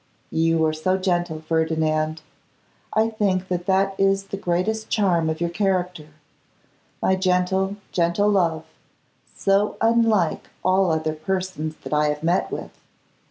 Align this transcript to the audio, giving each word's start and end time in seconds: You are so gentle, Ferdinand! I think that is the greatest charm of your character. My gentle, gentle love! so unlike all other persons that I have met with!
You 0.31 0.65
are 0.65 0.73
so 0.73 0.97
gentle, 0.97 1.41
Ferdinand! 1.41 2.23
I 2.91 3.11
think 3.11 3.49
that 3.49 3.93
is 3.99 4.23
the 4.23 4.35
greatest 4.35 4.89
charm 4.89 5.29
of 5.29 5.39
your 5.39 5.51
character. 5.51 6.07
My 7.03 7.15
gentle, 7.15 7.75
gentle 7.91 8.29
love! 8.29 8.65
so 9.37 9.77
unlike 9.79 10.49
all 10.63 10.89
other 10.89 11.13
persons 11.13 11.75
that 11.83 11.93
I 11.93 12.07
have 12.07 12.23
met 12.23 12.51
with! 12.51 12.71